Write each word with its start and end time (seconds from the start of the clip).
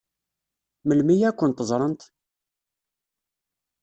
Melmi 0.87 1.15
ad 1.29 1.35
kent-ẓṛent? 1.39 2.01